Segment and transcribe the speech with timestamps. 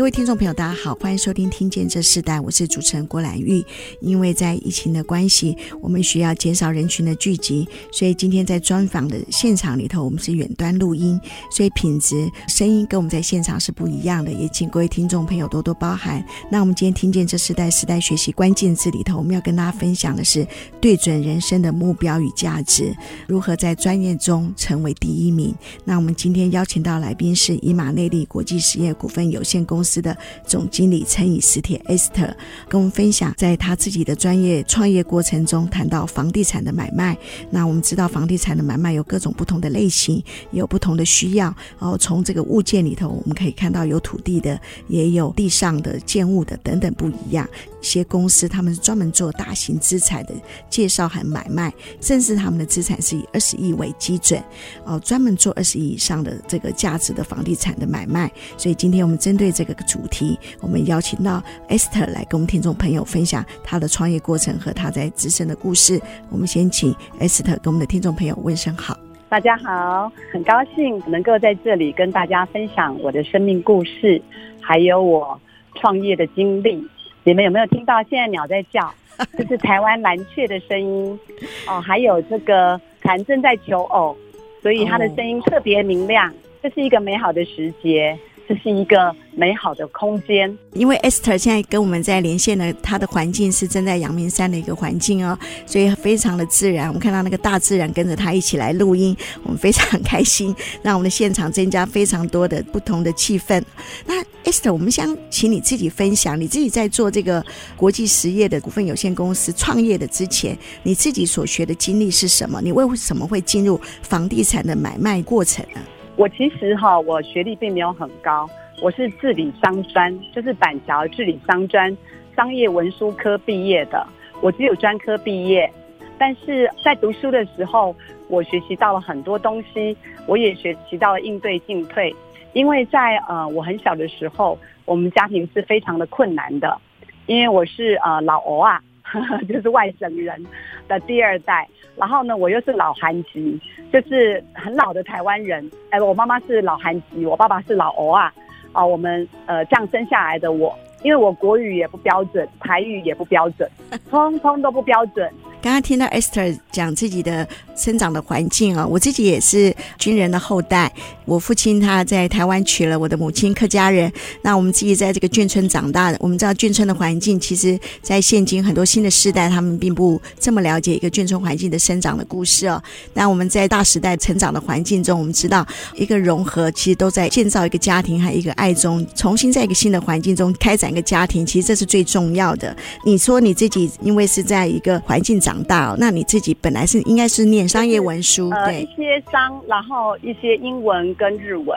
[0.00, 3.62] 各位听众朋友，大家好，欢迎收听《听见这世代》，我是主持人郭兰玉。
[4.00, 16.24] 因为在疫情的关系，我们需要减少人群的聚集，所以今天在专访的现场里头，我们是远端录音，所以品质声音跟我们在现场是不一样的，也请各位听众朋友多多包涵。
[16.50, 20.48] 那我们今天《听见这世代》时代学习关键字里头，我们要跟大家分享的是
[20.80, 22.96] 对准人生的目标与价值，
[23.28, 25.54] 如何在专业中成为第一名。
[25.84, 29.89] 那我们今天邀请到来宾是以马内利国际实业股份有限公司。
[29.90, 32.32] 司的总经理陈以实体 Esther
[32.68, 37.18] 跟我们分享，在他自己的专业创业过程中，谈到房地产的买卖。
[37.50, 41.46] 那我们知道，房地产的买卖有各种不同的类型，有不同的需要。
[41.78, 47.48] 然后从这个物件里头，我们可以看到有土地的，也有地上的建物的，等等不一样。
[47.80, 50.34] 一些公司他们是专门做大型资产的
[50.68, 54.42] 介绍和买卖，甚至他们的资产是以二十亿为基准，
[54.84, 58.30] 哦，专门做二十亿以上的这个价值的房地产的买卖。
[58.56, 66.00] 所以今天我们针对这个主题，我们邀请到 Esther 来跟我们听众朋友分享她的创业过程和她在资深的故事。
[66.30, 68.96] 我们先请 Esther 跟我们的听众朋友问声好。
[69.28, 74.20] 大家好，很高兴能够在这里跟大家分享我的生命故事，
[74.60, 75.40] 还有我
[75.76, 76.86] 创业的经历。
[77.24, 78.92] 你们有没有听到现在鸟在叫？
[79.36, 81.20] 这是台湾蓝雀的声音
[81.68, 84.16] 哦，还有这个蝉正在求偶，
[84.62, 86.32] 所以它的声音特别明亮。
[86.62, 88.18] 这是一个美好的时节。
[88.50, 96.88] 这是一个美好的空间，因为 Esther 现在跟我们在连线的，她的环境是正在阳明山的一个环境哦，所以非常的自然。
[96.88, 100.52] 我们看到那个大自然跟着她一起来录音，我们非常开心，
[100.82, 103.62] 让我们的现场增加非常多的不同的气氛。
[104.04, 107.44] 那 Esther，我们想请你自己分享，你自己在做这个
[107.76, 112.60] 国际实业的股份有限公司创业的之前，你自己所学的经历是什么？
[112.60, 115.80] 你为什么会进入房地产的买卖过程呢？
[116.20, 118.46] 我其实哈，我学历并没有很高，
[118.82, 121.96] 我是治理商专，就是板桥治理商专
[122.36, 124.06] 商业文书科毕业的，
[124.42, 125.72] 我只有专科毕业。
[126.18, 127.96] 但是在读书的时候，
[128.28, 132.14] 我学习到了很多东西，我也学习到了应对进退。
[132.52, 136.78] 因为在呃我很小的时候，我们家庭是非常的困难的，
[137.24, 138.78] 因为我是呃老欧啊。
[139.48, 140.46] 就是外省人
[140.90, 143.58] 的第二代，然后呢，我又是老韩籍，
[143.92, 145.70] 就是很老的台湾人。
[145.90, 148.32] 哎，我妈妈是老韩籍，我爸爸是老欧啊。
[148.72, 153.68] 啊，我们呃这样生下来的我，因为我国语也不标准，台语也不标准，
[154.10, 155.32] 通通都不标准。
[155.62, 160.90] 刚刚听到 Esther 讲自己的生长的环境啊，我自己也是军人的后代。
[161.26, 164.10] 我父亲他在台湾娶了我的母亲，客家人。
[164.42, 172.82] 那我们自己在这个眷村长大的，我们知道眷村的环境，其实，在现今很多新的世代，他们并不这么了解一个眷村环境的生长的故事哦。
[173.12, 182.74] 那我们在大时代成长的环境中，我们知道一个融合，其实都在建造一个家庭，还有一个爱中，重新在一个新的环境中开展一个家庭，其实这是最重要的。
[183.04, 185.49] 你说你自己因为是在一个环境长。
[185.50, 191.76] 长大，那你自己本来是应该是念商业文书，呃，一些商，然后一些英文跟日文.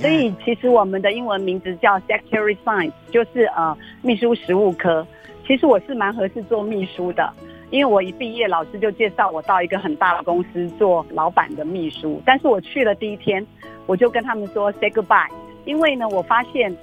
[0.00, 5.06] 所以其实我们的英文名字叫 Secretary Science，就是呃秘书实务科。
[5.46, 7.30] 其实我是蛮合适做秘书的，
[7.70, 12.22] 因为我一毕业，老师就介绍我到一个很大的公司做老板的秘书。
[12.24, 13.46] 但是我去了第一天，
[13.84, 15.28] 我就跟他们说 Say goodbye，
[15.66, 16.74] 因为呢，我发现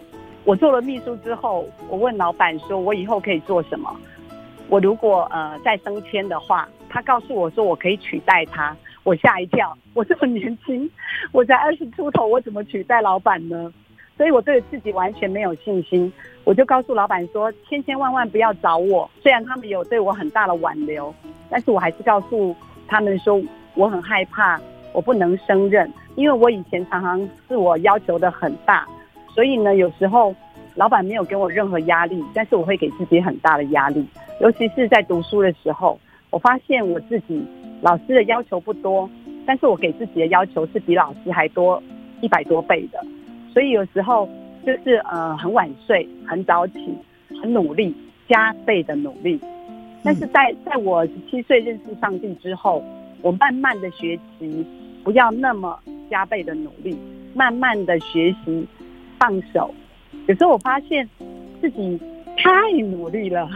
[0.44, 3.90] 我做了秘书之后，我问老板说我以后可以做什么。
[4.70, 9.76] 我如果呃再升迁的话，他告诉我说我可以取代他，我吓一跳。
[9.94, 10.90] 我这么年轻，
[11.32, 13.72] 我才二十出头，我怎么取代老板呢？
[14.18, 16.12] 所以我对自己完全没有信心。
[16.44, 19.10] 我就告诉老板说，千千万万不要找我。
[19.22, 21.14] 虽然他们有对我很大的挽留，
[21.50, 22.56] 但是我还是告诉
[22.88, 23.42] 他们说，
[23.76, 24.60] 我很害怕，
[24.92, 28.88] 我不能胜任，因为我以前常常自我要求的很大，
[29.36, 30.34] 所以呢，有时候
[30.78, 34.06] 老板没有给我任何压力，但是我会给自己很大的压力。
[34.40, 37.44] 尤其是在读书的时候，我发现我自己
[37.82, 39.10] 老师的要求不多，
[39.44, 41.82] 但是我给自己的要求是比老师还多
[42.22, 43.04] 一百多倍的，
[43.52, 44.30] 所以有时候
[44.64, 46.96] 就是呃很晚睡，很早起，
[47.42, 47.92] 很努力，
[48.30, 49.40] 加倍的努力。
[50.04, 52.84] 但是在在我十七岁认识上帝之后，
[53.24, 54.64] 我慢慢的学习
[55.04, 56.96] 不要那么加倍的努力，
[57.34, 58.68] 慢慢的学习
[59.18, 59.74] 放手。
[60.28, 61.08] 有时候我发现
[61.62, 62.00] 自己
[62.38, 63.50] 太努力了。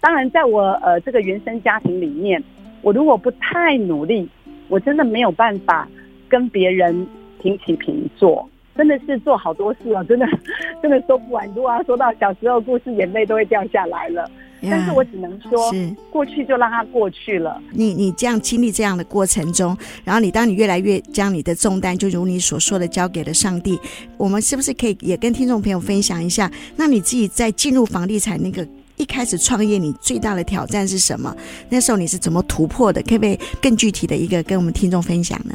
[0.00, 2.42] 当然，在我呃这个原生家庭里面，
[2.82, 4.28] 我如果不太努力，
[4.68, 5.88] 我真的没有办法
[6.28, 7.06] 跟别人
[7.40, 10.26] 平起平坐，真的是做好多事哦，真的
[10.82, 11.46] 真的说不完。
[11.54, 14.30] 如果要说到小时候故事，眼泪都会掉下来了。
[14.70, 17.60] 但是我只能说，是过去就让它过去了。
[17.72, 23.78] 你你这样经历这样的过程中，然后你当你越来越将你的重担，就如你所说的交给了上帝，
[24.16, 26.50] 我们是不是可以也跟听众朋友分享一下？
[26.76, 28.66] 那你自己在进入房地产那个
[28.96, 31.34] 一开始创业，你最大的挑战是什么？
[31.68, 33.02] 那时候你是怎么突破的？
[33.02, 35.54] 可不可以更具体的一个跟我们听众分享呢？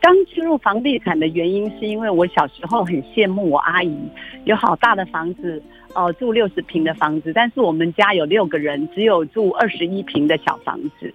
[0.00, 3.96] 刚进入房地产的原因，是因为我小时候很羡慕我阿姨
[4.44, 5.62] 有好大的房子。
[5.94, 11.12] 哦，住六十平的房子，但是我们家有六个人，只有住二十一平的小房子，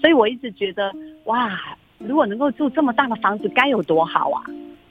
[0.00, 0.92] 所以我一直觉得，
[1.24, 4.42] 哇，如果能够住这么大的房子，该有多好啊！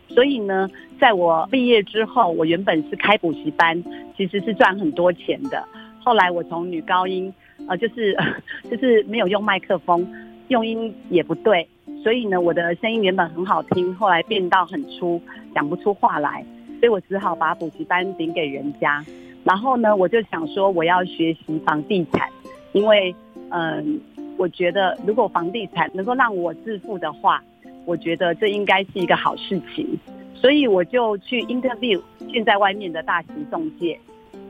[0.09, 0.69] 所以呢，
[0.99, 3.81] 在我毕业之后，我原本是开补习班，
[4.17, 5.65] 其实是赚很多钱的。
[6.03, 7.33] 后来我从女高音，
[7.67, 8.15] 呃，就是
[8.69, 10.05] 就是没有用麦克风，
[10.49, 11.65] 用音也不对，
[12.03, 15.21] 所以呢，我的声音原本很好听，后来变到很粗，
[15.55, 16.45] 讲不出话来。
[16.81, 19.05] 所以我只好把补习班顶给人家，
[19.43, 22.27] 然后呢，我就想说我要学习房地产，
[22.71, 23.15] 因为
[23.51, 24.01] 嗯，
[24.35, 27.39] 我觉得如果房地产能够让我致富的话，
[27.85, 29.87] 我觉得这应该是一个好事情，
[30.33, 32.01] 所以我就去 interview
[32.33, 33.99] 现在外面的大型中介。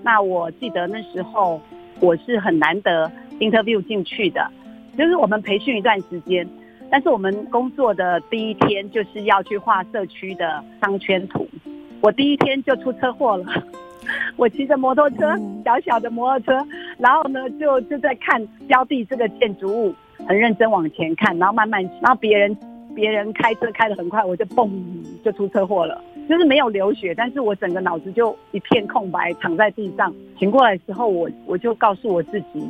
[0.01, 1.59] 那我记得那时候
[1.99, 3.11] 我是很难得
[3.41, 4.49] interview 进去的，
[4.97, 6.47] 就是我们培训一段时间，
[6.89, 11.45] 但是我们工作的第一天就是要去画社区的商圈图。
[12.01, 13.45] 我第一天就出车祸了，
[14.35, 16.67] 我骑着摩托车，小小的摩托车，
[16.97, 19.93] 然后呢，就就在看标的这个建筑物，
[20.27, 22.57] 很认真往前看，然后慢慢，然后别人
[22.95, 24.67] 别人开车开得很快，我就嘣
[25.23, 30.11] 就出车祸了，就是没有流血，但是我整个脑子就一片空白，躺在地上。
[30.39, 32.67] 醒过来的时候，我我就告诉我自己，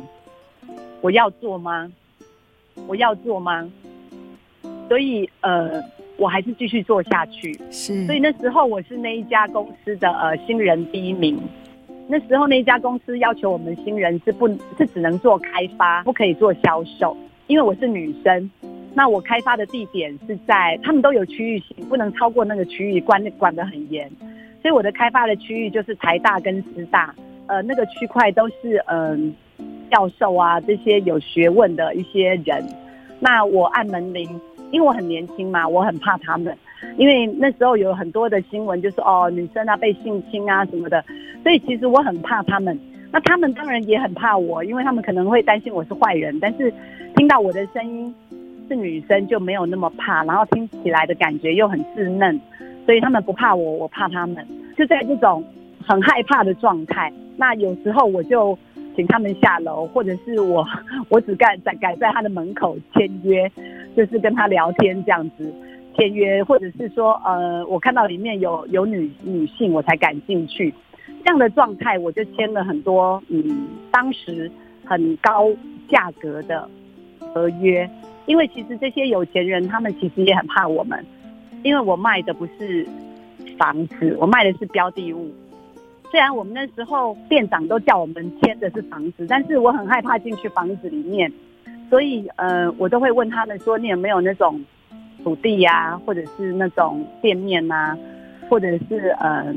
[1.00, 1.90] 我要做吗？
[2.86, 3.66] 我要做吗？
[4.88, 5.82] 所以呃。
[6.16, 8.06] 我还是继续做下去，是。
[8.06, 11.38] 所以那时候我是那一家公司的呃新人第一名。
[12.08, 17.16] 那时候那一家公司要求我们新人是不，是只能做开发，不可以做销售。
[17.46, 18.50] 因为我是女生，
[18.94, 24.10] 那我开发的地点是在，他们都有区域性，不能超过那个区域，管管得很严。
[24.60, 27.14] 所以我的开发的区域就是台大跟师大，
[27.46, 32.64] 呃，那个区块都是嗯、呃、教授啊这些有学问的一些人。
[33.18, 34.28] 那我按门铃。
[34.72, 36.56] 因为我很年轻嘛，我很怕他们，
[36.96, 41.04] 因为那时候有很多的新闻，就是哦女生啊被性侵啊什么的，
[41.44, 42.76] 所以其实我很怕他们。
[43.12, 46.72] 那他们当然也很怕我，因为他们可能会担心我是坏人，但是
[47.14, 48.12] 听到我的声音
[48.68, 52.40] 是女生就没有那么怕，然后听起来的感觉又很稚嫩，
[52.86, 54.46] 所以他们不怕我，我怕他们。
[54.78, 55.44] 就在这种
[55.86, 58.58] 很害怕的状态，那有时候我就
[58.94, 60.66] 请他们下楼，或者是我
[61.08, 63.50] 我只敢在敢在他的门口签约。
[63.94, 65.52] 就是跟他聊天这样子
[65.94, 70.72] 签约，或者是说，呃，我看到里面有有女女性，我才敢进去。
[71.22, 74.50] 这样的状态，我就签了很多，嗯，当时
[74.86, 75.50] 很高
[75.90, 76.66] 价格的
[77.34, 77.86] 合约。
[78.24, 81.04] 因为其实这些有钱人，他们其实也很怕我们，
[81.62, 82.86] 因为我卖的不是
[83.58, 85.30] 房子，我卖的是标的物。
[86.12, 91.32] 虽然我们那时候店长都叫我们签的是房子，但是我很害怕进去房子里面。
[91.88, 94.62] 所以，呃，我都会问他们说，你有没有那种
[95.24, 97.96] 土地呀、或者是那种店面呐、
[98.50, 99.54] 或者是呃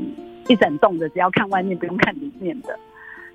[0.48, 2.74] 一整栋的，只要看外面不用看里面的。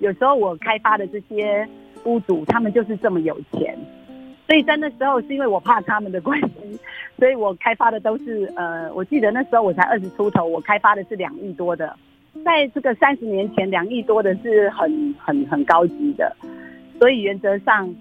[0.00, 1.64] 有时候我开发的这些
[2.02, 3.78] 屋主，他们就是这么有钱，
[4.48, 6.80] 所以在那时候是因为我怕他们的关系，
[7.20, 11.96] 所以我开发的都是呃，我记得那时候我才二十出头，我开发的是两亿多的，
[12.44, 16.34] 在这个三十年前，两亿多的是很很很高级的，
[16.98, 17.94] 所以原则上。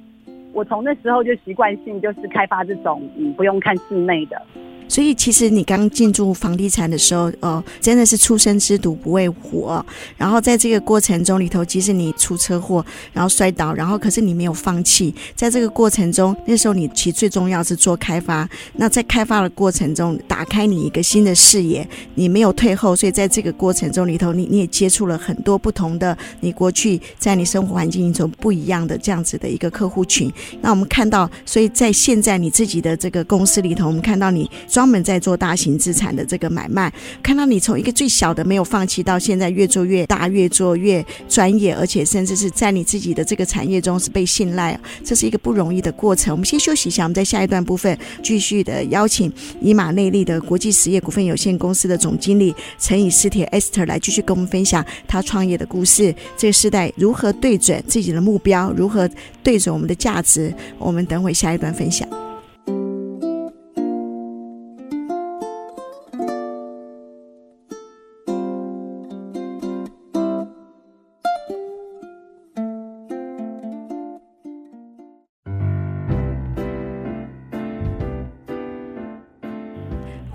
[0.54, 4.42] 我从那时候就习惯性就是开发这种，嗯，不用看室内的。
[4.91, 9.71] 所以，其实你刚进驻房地产的时候，哦，真的是初生之犊不畏虎。
[10.17, 15.15] 然后在这个过程中里头，即使你出车祸，然后摔倒，然后可是你没有放弃。
[15.33, 18.45] 在这个过程中，那时候你其实最重要是做开发。
[18.74, 22.93] 那在开发的过程中，打开你一个新的视野，你没有退后。
[22.93, 30.29] 所以在这个过程中里头，你你也接触了很多不同的你过去在你生活环境中不一样的这样子的一个客户群。
[30.60, 34.51] 那我们看到，所以在现在你自己的这个公司里头，我们看到你。
[34.82, 46.34] 专门在做大型资产的这个买卖，看到你从一个最小的没有放弃，到现在越做越大，越做越专业，而且甚至是在你自己的这个产业中是被信赖，这是一个不容易的过程。
[46.34, 59.08] 我们先休息一下，我们在下一段部分继续的邀请以马内利的国际实业股份有限公司的总经理陈以斯铁 Esther 来继续跟我们分享他创业的故事，这个时代如何对准自己的目标，如何
[59.44, 60.52] 对准我们的价值。
[60.80, 62.10] 我们等会下一段分享。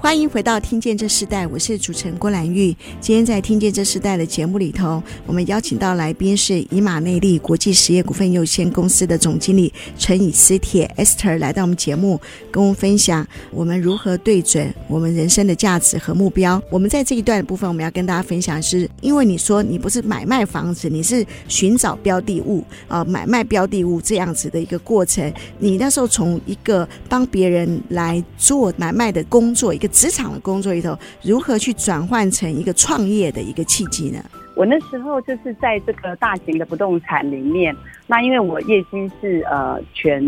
[0.06, 2.68] 欢迎回到《听见这世代》，我是主持人郭兰玉。
[3.00, 12.20] 今天在《听见这世代》的节目里头，我们邀请到来宾是以马内利国际实业股份有限公司的总经理陈以斯铁 Esther 来到我们节目，
[12.52, 16.62] 跟我们分享我们如何对准我们人生的价值和目标。
[16.70, 25.34] 我们在这一段的部分，我们要跟大家分享是，因为你说你不是买卖房子，你是寻找标的物、呃，买卖标的物这样子的一个过程。
[25.58, 29.90] 你那时候从一个帮别人来做买卖的工作，一个。
[29.97, 34.23] 职场的工作里头，如何去转换成一个创业的一个契机呢？
[34.55, 37.75] 我那时候就是在这个大型的不动产里面，
[38.07, 40.21] 那因为我业绩是呃全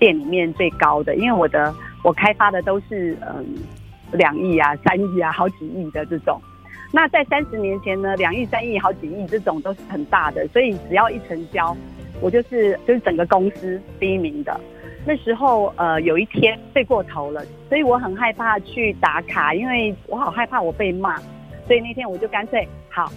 [0.00, 3.46] 店里面最高的，因为我的我开发的都是嗯
[4.12, 6.40] 两亿啊、三亿啊、好几亿的这种。
[6.90, 11.76] 那在三十年前呢，两亿、三亿、好几亿这种都是很大的，所以只要一成交，
[12.20, 14.60] 我就是就是整个公司第一名的。
[15.04, 21.16] 那时候，呃，有一天睡过头了，所以我很害怕去打卡，因为我好害怕我被骂，
[21.66, 23.10] 所以那天我就干脆好，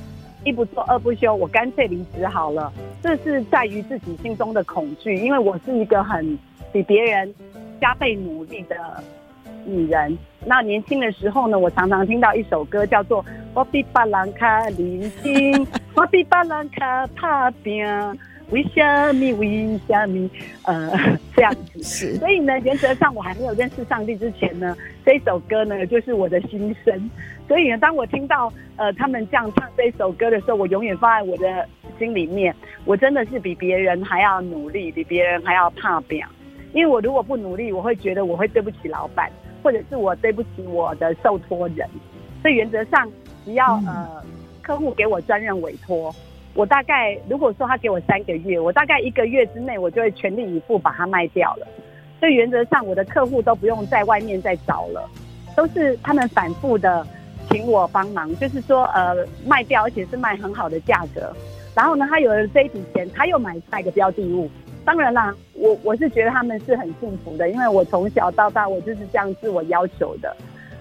[0.44, 2.74] 一不做二不休，我干脆离职好了。
[3.04, 6.38] 这是在于自己心中的恐惧，因为我是一个很
[6.74, 7.32] 比别人
[7.80, 8.76] 加倍努力的
[9.64, 10.18] 女人。
[10.44, 13.24] 那年轻的时候呢，我常常听到一首歌叫做
[13.54, 17.86] 《我比别人较认真，我比别人卡打拼》。
[18.52, 19.34] 为什么？
[19.38, 20.30] 为什么？
[20.64, 20.92] 呃，
[21.36, 22.16] 这样子 是。
[22.16, 24.76] 所以呢，原则上我还没有认识上帝之前呢，
[25.06, 27.10] 这首歌呢就是我的心声。
[27.48, 32.56] 所以呢，当我听到呃他们这样唱这首歌的时候，我永远放在我的心里面。
[32.86, 36.28] 我真的是比别人还要努力，比别人还要怕表。
[36.74, 39.32] 因为我如果不努力，我会觉得我会对不起老板，
[39.64, 41.88] 或者是我对不起我的受托人。
[42.42, 43.10] 所以原则上，
[43.44, 44.24] 只要呃
[44.62, 46.14] 客户给我专任委托。
[46.56, 51.68] 我大概如果说他给我三个月，我大概一个月之内，我就会全力以赴把它卖掉了。
[52.18, 55.08] 所以原则上，我的客户都不用在外面再找了，
[55.56, 57.06] 都是他们反复的
[57.50, 59.14] 请我帮忙，就是说呃
[59.46, 61.32] 卖掉，而且是卖很好的价格。
[61.76, 64.50] 然后呢，他有了这一笔钱，他又买下一个标的物。
[64.86, 70.34] 当然啦，我我是觉得他们是很幸福的，因为我从小到大我就是这样自我要求的。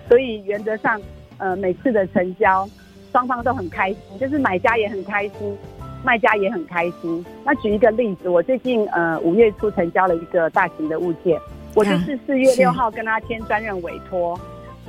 [0.09, 1.01] 所以原则上，
[1.39, 2.69] 呃每次的成交。
[3.15, 5.57] 双方都很开心，就是买家也很开心，
[6.03, 7.25] 卖家也很开心。
[7.45, 11.41] 那举一个例子，我最近呃五月初成交了一个大型的物件，
[11.77, 14.37] 我就是四月六号跟他签专任委托，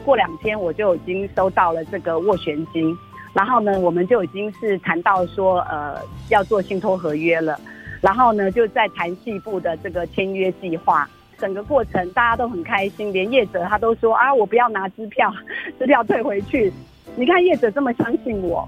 [0.03, 2.98] 过两天我就已经收到了这个斡旋金，
[3.32, 7.60] 然后呢，我们就已经是谈到说呃要做信托合约了，
[8.01, 15.32] 然后呢就在谈细部的这个签约计划，整个过程大家都很开心，连业者他都说啊，我不要拿支票，
[15.77, 16.74] 支票退回去。
[17.17, 18.67] 你看业者这么相信我，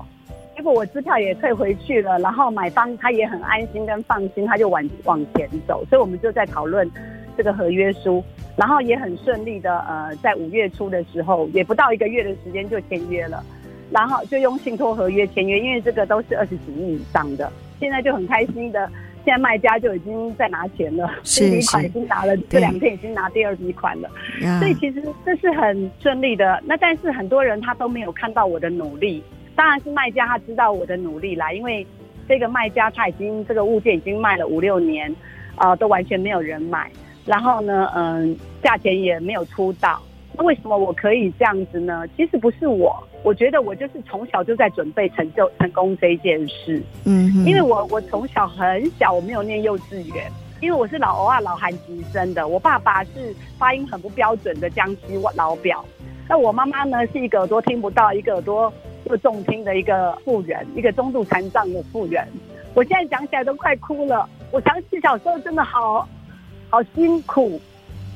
[0.55, 6.89] 结果我支票也退回去了，然后买方他也很安心跟放心，他就往往前走，所以我们就在讨论
[7.35, 8.23] 这个合约书，
[8.55, 13.43] 然后也很顺利的，呃，在五月初的时候，也不到一个月的时间就签约了，
[13.91, 17.51] 然后就用信托合约签约，因为这个都是二十几亿以上的，
[17.81, 18.89] 现在就很开心的。
[19.27, 24.09] 现在卖家就已经在拿钱了，第一笔款已经拿了，这两天已经拿第二笔款了，
[24.57, 26.63] 所以其实这是很顺利的。
[26.65, 29.21] 那但是很多人他都没有看到我的努力，
[29.53, 31.85] 当然是卖家他知道我的努力啦，因为
[32.25, 35.13] 这个卖家他已经这个物件已经卖了五六年，
[35.57, 36.89] 啊、呃，都完全没有人买，
[37.25, 40.01] 然后呢，嗯，价钱也没有出到。
[40.37, 42.05] 那为什么我可以这样子呢？
[42.15, 46.81] 其实不是我，我觉得我就是从小就在准备成就成功这一件事。
[47.05, 52.47] 嗯，因为我我从小很小，我没有念幼稚园，因为我是老欧啊老韩籍生的。
[52.47, 55.83] 我爸爸是发音很不标准的江西老表，
[56.29, 58.71] 那我妈妈呢是一个耳朵听不到，一个耳朵
[59.05, 62.23] 又重听的一个妇人，一个中度残障的妇人。
[62.75, 64.29] 我现在讲起来都快哭了。
[64.51, 66.07] 我想起小时候真的好
[66.69, 67.59] 好辛苦。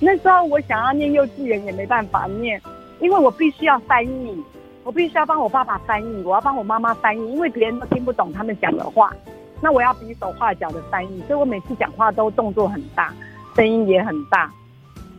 [0.04, 2.60] 那时候我想要念幼稚园也没办法念，
[3.00, 4.44] 因为我必须要翻译，
[4.84, 9.14] 我必须要帮我爸爸翻译，我要帮我妈妈翻译，因为别人都听不懂他们讲的话，
[9.62, 13.14] 那我要比手画脚的翻译，所以我每次讲话都动作很大，
[13.56, 14.52] 声音也很大，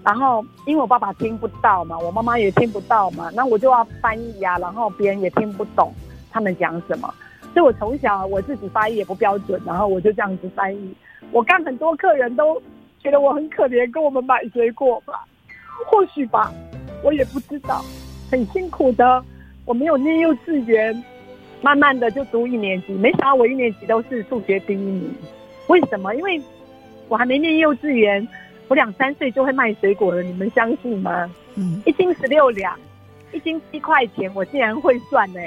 [0.02, 5.94] 然后因为我爸爸听不到嘛，我妈妈也听不到嘛，那我就要翻译呀，然后别人也听不懂
[6.32, 7.14] 他们讲什么，
[7.54, 10.92] 所以我从小我自己发音也不标准，然后我就这样子翻译，
[11.30, 12.60] 我看很多客人都。
[13.02, 15.24] 觉得我很可怜，跟我们买水果吧，
[15.86, 16.52] 或许吧，
[17.02, 17.84] 我也不知道，
[18.30, 19.22] 很辛苦的。
[19.64, 21.04] 我没有念幼稚园，
[21.60, 25.14] 慢慢的就读一年级，没想到我一年级都是数学第一名。
[25.68, 26.14] 为什么？
[26.14, 26.40] 因为
[27.08, 28.26] 我还没念幼稚园，
[28.68, 31.30] 我两三岁就会卖水果了，你们相信吗？
[31.54, 32.78] 嗯，一斤十六两，
[33.32, 35.40] 一斤七块钱，我竟然会算呢。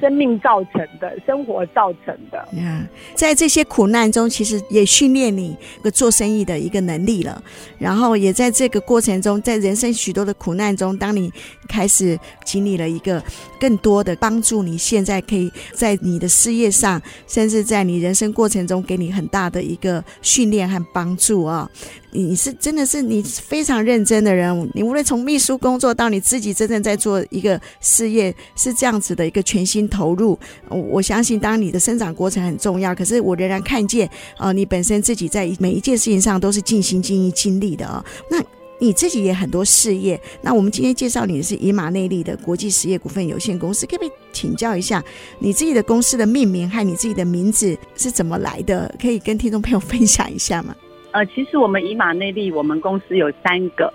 [0.00, 2.48] 生命造成的，生活造成的。
[2.52, 7.42] 嗯在这些苦难中，其实也训练你一个做生意的一个能力了。
[7.78, 11.32] 然后也在这个过程中，在人生许多的苦难中，当你
[11.68, 13.22] 开始经历了一个
[13.60, 21.68] 更多的帮助，你现在可以在你的事业上，甚至在你人生过程中，给你很大的一个训练和帮助啊。
[22.10, 30.38] 你是真的是你非常认真的人，你无论从秘书工作到你自己真正在做一个事业，是这样子的一个全心投入。
[30.68, 38.04] 我相信，当你的生长过程很重要，可是我仍然看见，呃，你本身自己在每一件事情上都是尽心尽意尽力的啊。
[38.30, 38.42] 那
[38.80, 40.18] 你自己也很多事业。
[40.40, 45.04] 那我们今天介绍你的是以马内利的国际实业股份有限公司，可不可以请教一下
[45.40, 48.94] 你自己的公司的命名和你自己的名字是怎么来的？
[49.00, 50.74] 可以跟听众朋友分享一下吗？
[51.18, 53.92] 呃，其实我们以马内利，我们公司有三个，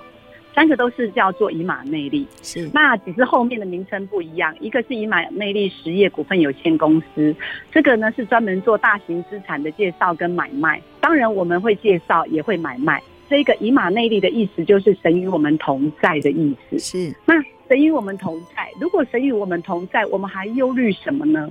[0.53, 4.53] 三个都是叫做以马内利，是那只是后面的名称不一样。
[4.59, 7.33] 一个是以马内利实业股份有限公司，
[7.71, 10.81] 这个呢是专门做大型资产的介绍跟买卖。
[10.99, 13.01] 当然我们会介绍，也会买卖。
[13.29, 16.77] 这个以马内利的意思就是神与我们同在的意思。
[16.77, 21.49] 是那神与我们同在，如果神与我们同在，我们还忧虑什么呢？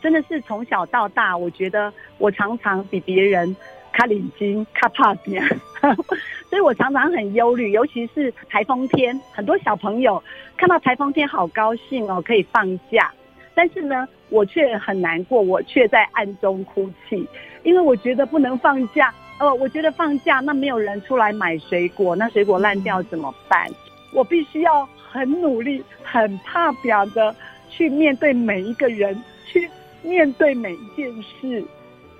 [0.00, 3.56] 真的是从小到大，我觉得我常常比别人。
[3.98, 5.44] 卡领巾，卡怕点，
[6.48, 10.22] 所以我常常很忧虑，尤其是台风天，很多小朋友
[10.56, 13.12] 看到台风天好高兴哦，可以放假，
[13.56, 17.26] 但是呢，我却很难过，我却在暗中哭泣，
[17.64, 23.68] 因为我觉得不能放假，哦，我觉得放假那没有人出来买水果，那水果烂掉怎么办？
[24.12, 27.34] 我必须要很努力、很怕表的
[27.68, 29.68] 去面对每一个人，去
[30.04, 31.64] 面对每一件事，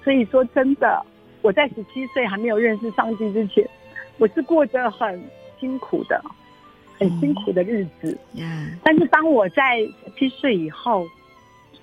[0.02, 1.00] 所以说真的。
[1.42, 3.68] 我在十七岁还没有认识上帝之前，
[4.18, 5.22] 我是过着很
[5.61, 6.22] 辛苦的、
[6.98, 8.18] 很辛苦的日子。
[8.35, 11.07] 嗯，但是当我在十七岁以后，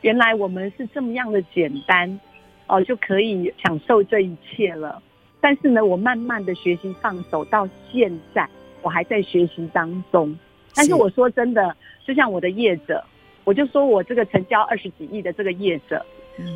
[0.02, 2.20] 原来我们是这么样的简单
[2.68, 5.02] 哦，就可以享受这一切了。
[5.40, 8.48] 但是呢，我慢慢的学习放手，到现在
[8.82, 10.38] 我还在学习当中。
[10.76, 13.04] 但是我说真的，就像我的业者，
[13.46, 16.06] 我就说我这个成交二十几亿的这个业者，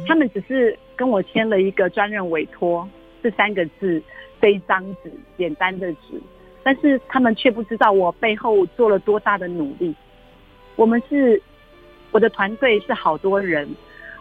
[0.07, 2.85] 他们只是跟我签了一个专任委托。
[3.23, 4.01] 这三个字，
[4.41, 6.21] 这一张纸，简单的纸，
[6.61, 9.95] 但是他们却不知道我背后做了多大的努力。
[10.75, 11.41] 我们是，
[12.11, 13.67] 我的团队是好多人，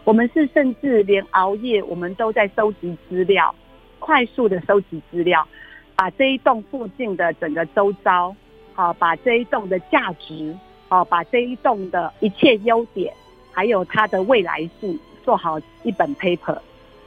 [0.03, 3.55] 我们是甚至连熬夜，我们都在收集资料，
[3.99, 5.47] 快速的收集资料，
[5.95, 8.35] 把这一栋附近的整个周遭，
[8.73, 10.53] 好，把这一栋的价值，
[10.89, 13.13] 好，把这一栋的一切优点，
[13.53, 16.57] 还有它的未来性，做好一本 paper。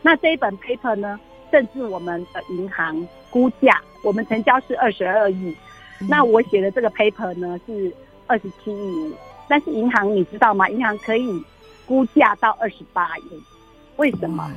[0.02, 1.18] 那这一本 paper 呢？
[1.50, 5.54] 甚至我们的银行估价，我们成交是二十二亿，
[6.08, 7.94] 那我写的这个 paper 呢是
[8.26, 9.12] 二十七亿五，
[9.48, 10.66] 但是银行你知道吗？
[10.70, 11.44] 银行可以
[11.86, 13.42] 估价到二十八亿，
[13.96, 14.50] 为什么？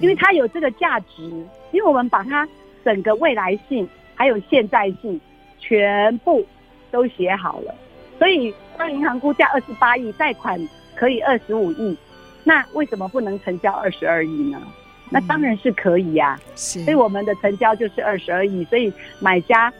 [0.00, 1.24] 因为它有这个价值，
[1.72, 2.48] 因为我们把它
[2.84, 5.20] 整个未来性还有现在性
[5.58, 6.46] 全部
[6.92, 7.74] 都写好了，
[8.20, 10.60] 所以当银行估价二十八亿，贷款
[10.94, 11.96] 可以二十五亿，
[12.44, 14.62] 那为什么不能成交二十二亿呢？
[15.10, 19.72] 那当然是可以呀、啊，是，所以我们的成交就是二十二亿，所以买家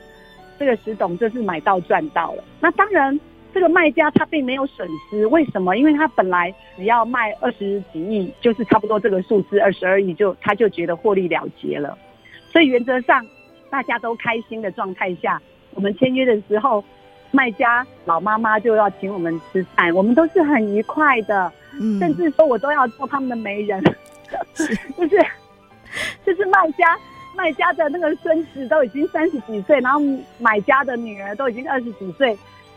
[0.58, 2.44] 这个石董就是买到赚到了。
[2.60, 3.18] 那当然，
[3.52, 5.76] 这个卖家他并没有损失，为什么？
[5.76, 11.98] 因为他本来只要卖二十几亿，就是差不多这个数字二十二亿，就他就觉得获利了结了。
[12.52, 13.26] 所以原则上
[13.68, 15.42] 大家都开心的状态下，
[15.74, 16.84] 我们签约的时候，
[17.32, 23.82] 卖家老妈妈就要请我们吃饭，我们都是很愉快的，嗯、甚至说我都要做他们的媒人。
[24.96, 25.26] 就是，
[26.24, 26.98] 就是卖家，
[27.36, 30.00] 卖家的那个孙子都已经三十几岁，然后
[30.38, 32.36] 买家的女儿都已经二十几岁。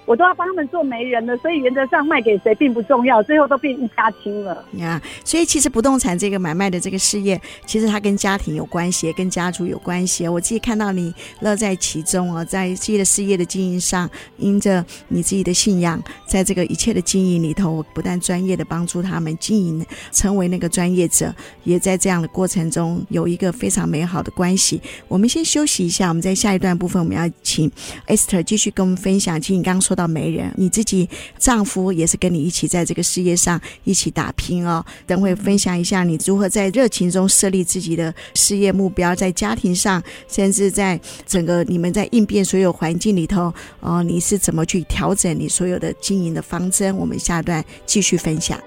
[0.10, 4.66] 我都要帮他们做媒人了，所以原则上卖给谁并不重要，最后都变一家亲了。
[4.74, 10.28] 呀，yeah, 所以其实不动产这个买卖的这个事业，其实它跟家庭有关系，跟家族有关系。
[10.28, 21.32] 我自己看到你乐在其中哦，在自己的事业的经营上，因着你自己的信仰，在这个一切的经营里头，不但专业的帮助他们经营，成为那个专业者，
[21.66, 24.82] 也在这样的过程中有一个非常美好的关系。
[25.08, 27.72] 我们先休息一下，我们在下一段部分，我们要请
[28.08, 29.40] Esther 继续跟我们分享。
[29.40, 29.99] 其实你刚刚说。
[30.00, 34.86] 到媒人，你自己丈夫也是跟你一起在这个事业上一起打拼哦。
[35.06, 46.96] 等会分享一下你如何在热情中设立自己的事业目标，在家庭上，甚至在整个你们在应变所有环境里头，哦，你是怎么去调整你所有的经营的方针？
[46.96, 48.58] 我们下段继续分享。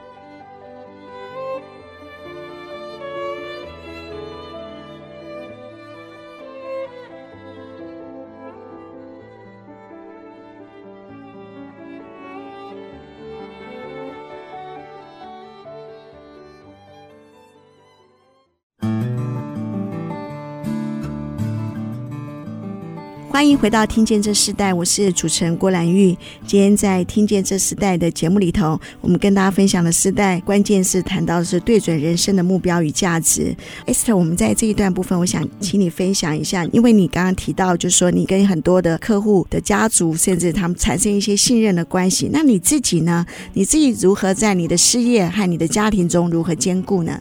[23.42, 26.16] 欢迎回到《听见这世代》，我是主持人郭兰玉。
[26.46, 33.52] 今天在《听见这世代》的节目里头，我们跟大家分享的世代关键是谈到的是对准人生的目标与价值。
[33.85, 42.31] Esther，我们在这一段部分，我想请你分享一下，因为你刚刚提到，就是说你跟很多的客户的家族，甚至他们产生一些信任的关系。
[42.33, 43.26] 那你自己呢？
[43.55, 47.20] 你自己如何在你的事业和你的家庭中如何兼顾呢？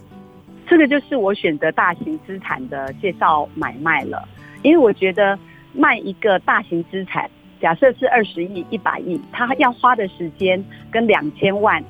[0.70, 4.24] 这个就是我选择大型资产的介绍买卖了，
[4.62, 5.36] 因为我觉得。
[5.74, 7.30] 卖一个大型资产，
[7.60, 11.84] 假设是二十亿、一百亿，他要花的时间跟两千万、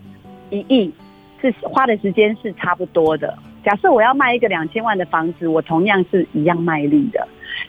[0.49, 0.93] 一亿
[1.41, 3.37] 是花的时间是差不多的。
[3.63, 7.27] 假设我要卖一个两千万的房子，我同样是一样卖力的，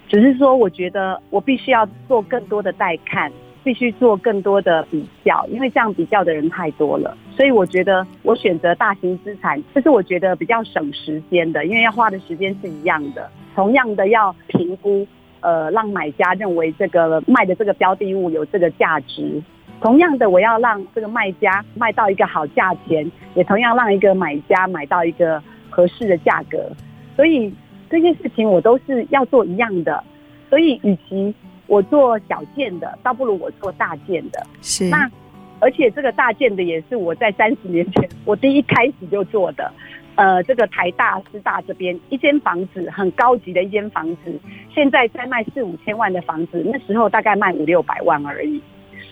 [0.09, 3.31] 只是说我觉得我必须要做更多的带看，
[3.63, 7.17] 必须做更多的比较，因为这样比较的人太多了。
[7.37, 15.07] 所以我觉得我选择大型资产，这是我觉得比较省时间的，因为要花的时间是一样的，同样的要评估。
[15.43, 19.43] 呃，让买家认为这个卖的这个标的物有这个价值。
[19.81, 26.71] 同样的，我要让这个卖家卖到一个好价钱，也同样让一个买家买到一个合适的价格。
[27.17, 27.53] 所以
[27.91, 30.03] 这件事情我都是要做一样的。
[30.49, 31.35] 所以，与其
[31.67, 34.47] 我做小件的，倒不如我做大件的。
[34.61, 34.89] 是。
[34.89, 35.11] 那
[35.59, 39.73] 而且这个大件的也是我在三十年前我第一开始就做的。
[40.15, 44.39] 呃，这个台大师大这边一间房子很高级的一间房子，
[44.75, 48.61] 现在在卖四五千万的房子，那时候大概卖五六百万而已。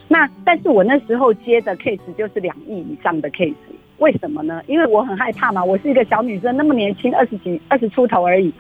[0.09, 3.55] 那但是我那时候接的 case 就是两亿以上的 case，
[3.99, 4.63] 为什么呢？
[4.67, 8.53] 因为我很害怕嘛，我是一个小女生，那么年轻，二十几、二十出头而已，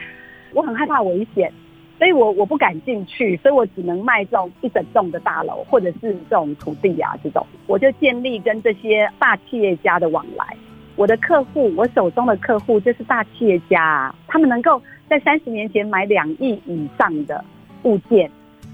[0.54, 1.52] 我很害怕危险，
[1.98, 10.56] 所以我我不敢进去，所以我只能卖这种一整栋的大楼或者是这种土地啊这种，我就建立跟这些大企业家的往来。
[11.00, 17.42] 我的客户，我手中的客户就是大企业家，他们能够在三十年前买两亿以上的
[17.84, 18.30] 物件，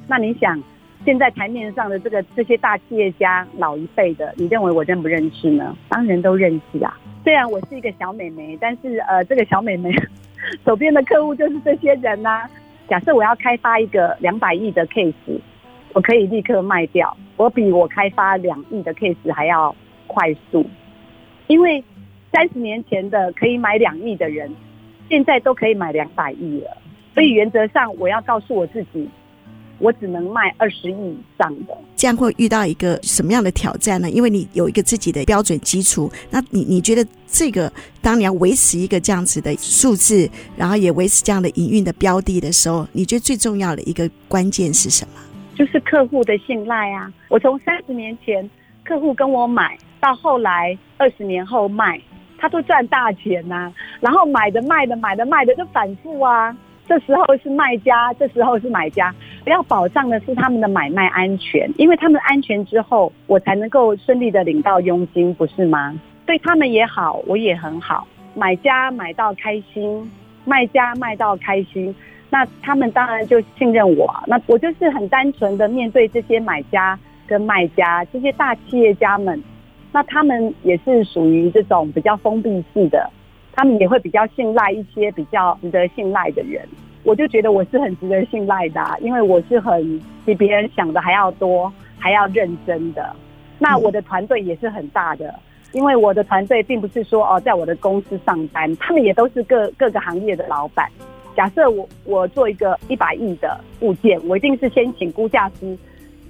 [0.08, 0.60] 那你想，
[1.04, 5.76] 现在台面上的这个这些大企业家老一辈的，你认为我认不认识呢？
[5.88, 6.98] 当然都认识啊。
[7.22, 9.94] 虽然我是一个小美眉，但是呃，这个小美眉
[10.66, 12.42] 手边的客户就是这些人呐、
[12.88, 15.14] 假设我要开发一个两百亿的 case，
[15.92, 19.72] 我可以立刻卖掉，我比我开发两亿的 case 还要
[20.08, 20.68] 快速，
[21.46, 21.84] 因为。
[22.32, 24.50] 三十年前的可以买两亿的人，
[25.08, 26.76] 现在都可以买两百亿了。
[27.14, 29.08] 所以原则上，我要告诉我自己，
[29.78, 31.74] 我只能卖二十亿以上的。
[31.94, 34.10] 这样会遇到一个什么样的挑战呢？
[34.10, 36.10] 因为你有一个自己的标准基础。
[36.30, 45.14] 那你你觉得这个当你要维持一个这样子的数字，然后也维持这样的营运的标的的时候，你觉得最重要的一个关键是什么？
[45.54, 47.10] 就是客户的信赖啊！
[47.30, 48.50] 我从三十年前
[48.84, 51.98] 客户跟我买到后来二十年后卖。
[52.38, 56.56] 他都赚大钱呐、然后买的卖的买的卖的就反复啊。
[56.88, 59.12] 这时候是卖家，这时候是买家。
[59.44, 65.98] 要保障的是他们的买卖安全，因为他们安全之后，我才能够顺利的领到佣金，不是吗？
[66.24, 68.06] 对他们也好，我也很好。
[68.34, 70.12] 买家买到开心，
[70.44, 71.92] 卖家卖到开心，
[72.30, 74.14] 那他们当然就信任我。
[74.28, 76.96] 那我就是很单纯的面对这些买家
[77.26, 79.42] 跟卖家，这些大企业家们。
[79.92, 83.10] 那他们也是属于这种比较封闭式的，
[83.52, 86.66] 他们也会比较信赖一些比较值得信赖的人。
[87.02, 93.14] 我就觉得我是很值得信赖的，因为我是很比别人想的还要多，还要认真的。
[93.58, 95.34] 那我的团队也是很大的，
[95.72, 100.90] 因为我的团队并不是说哦，在我的公司上班，他们也都是各各个行业的老板。
[101.36, 105.78] 假设我我做一个一百亿的物件，我一定是先请估价师，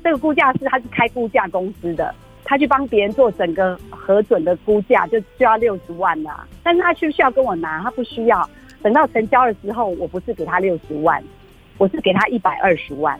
[0.05, 2.15] 这个估价师他是开估价公司的。
[2.47, 6.47] 他去帮别人做整个核准的估价，就就要六十万了。
[6.63, 7.83] 但是他需不需要跟我拿？
[7.83, 8.49] 他不需要。
[8.83, 11.23] 等到成交了之后，我不是给他六十万，
[11.77, 13.19] 我是给他一百二十万。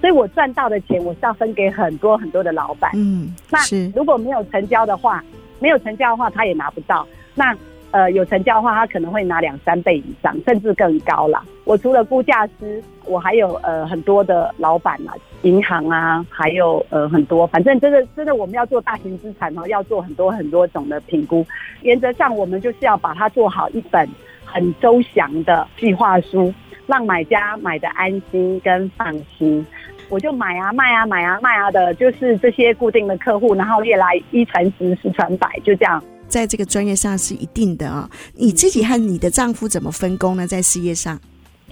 [0.00, 2.90] 所以我赚到的钱，我是要分给很多很多的老板。
[2.94, 3.58] 嗯，那
[3.96, 5.24] 如果没有成交的话，
[5.58, 7.06] 没有成交的话，他也拿不到。
[7.34, 7.56] 那。
[7.92, 11.42] 呃，有成交的话，他可能会拿两三倍以上，甚至更高啦。
[11.64, 21.46] 我除了估价师，我还有呃很多的老板啊，银行啊，还有呃很多，反正真的真的，我们要做大型资产哦，要做很多很多种的评估。
[21.82, 24.08] 原则上，我们就是要把它做好一本
[24.44, 26.52] 很周详的计划书，
[26.86, 29.64] 让买家买得安心跟放心。
[30.08, 36.02] 我就买啊卖啊买啊卖啊的，就是这些固定的客户，然后越来一传十，十传百，就这样。
[36.36, 40.46] 在这个专业上是一定的啊，你自己和你的丈夫怎么分工呢？
[40.46, 41.18] 在事业上，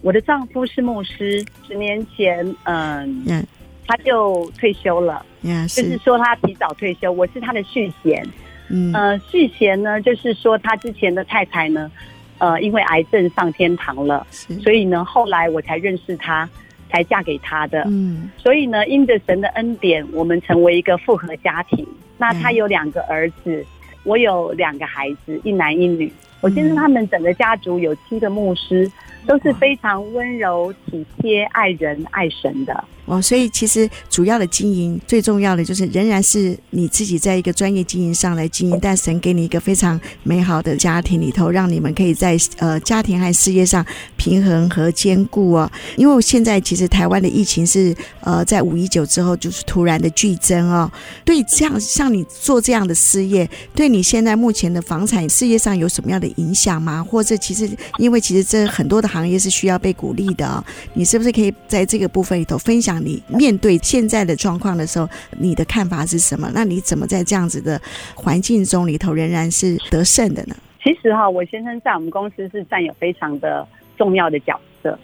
[0.00, 3.46] 我的丈夫是牧师，十年前，嗯，嗯，
[3.86, 8.26] 他就退休了，嗯，就是说他提早退休，我是他的续弦，
[8.70, 11.92] 嗯，呃，续弦呢，就是说他之前的太太呢，
[12.38, 14.26] 呃，因为癌症上天堂了，
[14.62, 16.48] 所以呢，后来我才认识他。
[16.90, 17.82] 才嫁给他的。
[17.88, 21.84] 嗯，所以呢，因着神的恩典，我们成为一个复合家庭。
[22.16, 23.66] 那他有两个儿子，嗯、
[24.04, 26.12] 我有两个孩子，一男一女。
[26.40, 28.90] 我先生他们整个家族有七个牧师，
[29.26, 32.84] 都是非常温柔、体贴、爱人、爱神的。
[33.06, 43.84] 哦，所以其实主要的经营最重要的就是仍然是你自己在一个专业经营上来经营，但神给你一个非常美好的家庭里头，让你们可以在呃家庭和事业上
[44.16, 45.70] 平衡和兼顾哦。
[45.96, 50.90] 因为现在其实台湾的疫情是呃在五一九之后就是突然的剧增哦，
[51.26, 57.04] 对这样像你做这样的事业，对你现在目前的房产事业上有什么样的影响吗？
[57.04, 60.64] 或者其实因为其实这很多的行业是需要被鼓励的哦，
[60.94, 62.93] 你是不是可以在这个部分里头分享？
[62.98, 66.50] 你面对现在的状况的时候，你的看法是什么？
[66.54, 67.80] 那你怎么在这样子的
[68.14, 70.54] 环境中里头仍然是得胜的呢？
[70.82, 74.98] 其实哈，我先生在我们公司是占有非常的重要的角色，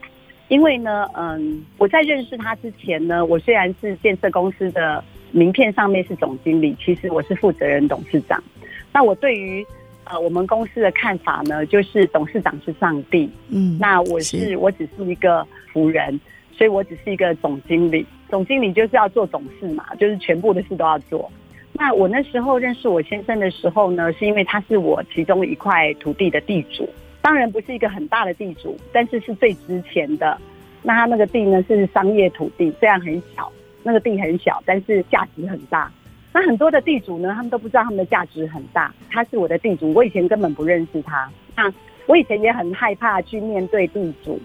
[0.49, 8.43] 因为呢，嗯，我在认识他之前呢，我虽然是建设公司的名片上面是总经理，其实我是负责人董事长。
[8.93, 9.65] 那我对于
[10.05, 16.21] 呃我们公司的看法呢，就是董事长是上帝，嗯，那我是，是我只是一个仆人。
[16.61, 21.33] 所以我只是一个总经理，总经理就是要做董事嘛，就是全部的事都要做。
[21.73, 26.87] 那我那时候认识我先生的时候呢，是因为他是我其中一块土地的地主，
[27.23, 30.37] 当然不是一个很大的地主，但是是最值钱的。
[30.83, 33.51] 那他那个地呢是商业土地，虽然很小，
[33.83, 35.91] 那个地很小，但是价值很大。
[36.31, 38.95] 那很多的地主呢，他们都不知道他们的价值很大。
[39.09, 41.27] 他是我的地主，我以前根本不认识他。
[41.57, 41.73] 那
[42.05, 44.39] 我以前也很害怕去面对地主。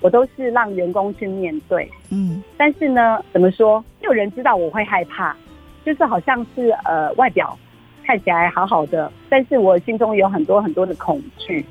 [0.00, 3.84] 我都是让员工去面对，嗯，但是呢，怎么说？
[4.00, 5.36] 没有人知道我会害怕，
[5.84, 7.58] 就是好像是呃，外表
[8.04, 11.64] 看起来好好的，但是我心中有很多很多的恐惧。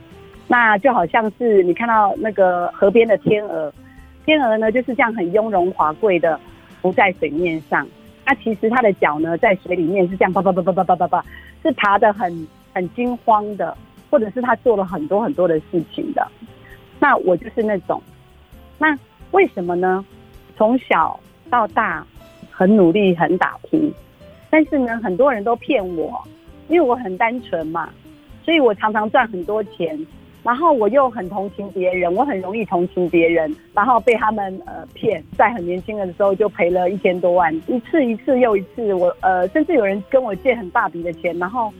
[0.45, 3.73] 那就好像是你看到那个河边的天鹅，
[4.25, 6.37] 天鹅呢就是这样很雍容华贵的
[6.81, 7.87] 浮在水面上，
[8.25, 11.25] 那其实它的脚呢在水里面是这样叭叭叭叭叭叭叭叭，
[11.63, 13.75] 是爬得很很惊慌的，
[14.09, 16.27] 或者是他做了很多很多的事情的。
[16.99, 18.01] 那我就是那种。
[18.77, 18.97] 那
[19.31, 20.05] 为什么呢？
[20.55, 22.05] 从小到大
[22.51, 23.91] 很努力，很打拼，
[24.49, 26.23] 但是呢，很多人都骗我，
[26.67, 27.89] 因为我很单纯嘛，
[28.43, 29.97] 所以我常常赚很多钱，
[30.43, 41.71] 然后我又很同情别人，我很容易同情别人，然后被他们呃骗，在很年轻的时候就赔了一千多万，一次一次又一次，我呃甚至有人跟我借很大笔的钱，然后。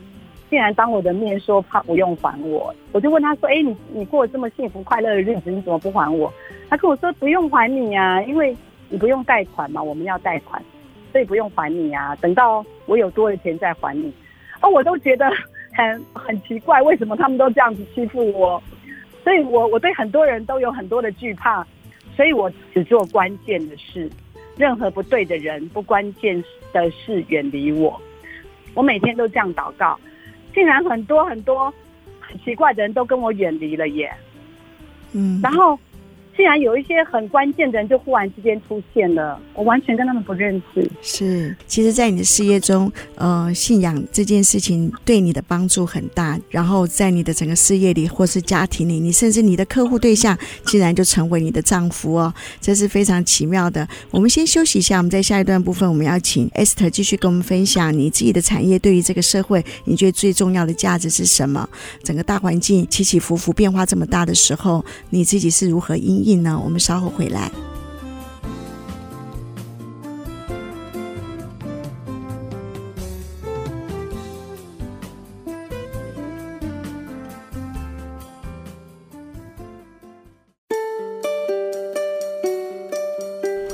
[0.50, 6.32] 竟然当我的面说他不用还我，我就问他说：“哎，你你过这么幸福快乐的日子，你怎么不还我？”
[6.70, 8.56] 他跟我说：“不用还你啊，因为
[8.88, 10.62] 你不用贷款嘛，我们要贷款，
[11.12, 12.16] 所以不用还你啊。
[12.16, 14.12] 等到我有多的钱再还你。”
[14.62, 15.30] 哦，我都觉得
[15.76, 18.62] 很很奇怪，为什么他们都这样子欺负我？
[19.22, 21.66] 所以我我对很多人都有很多的惧怕，
[22.16, 24.08] 所以我只做关键的事，
[24.56, 28.00] 任何不对的人、不关键的事远离我。
[28.74, 29.98] 我每天都这样祷告。
[30.54, 31.72] 竟然很多很多
[32.20, 34.12] 很奇怪的人都跟我远离了耶，
[35.12, 35.78] 嗯，然后。
[36.38, 40.88] 竟然有一些很关键的人就忽然之间出现了，我完全跟他们不认识。
[41.02, 46.38] 是，其实，在你的事业中，呃，信仰这件事情对你的帮助很大。
[46.48, 53.88] 然后，在你的整个事业里或是家庭里，你甚至你的客户对象，竟然就成为你的丈夫哦，这是非常奇妙的。
[54.12, 61.68] 我们先休息一下，我们在下一段部分，我们要请 Esther 继续跟我们分享你自己的产业对于这个社会，你觉得最重要的价值是什么？
[62.04, 66.24] 整个大环境起起伏伏，变化这么大的时候，你自己是如何应
[66.58, 67.50] 我们稍后回来。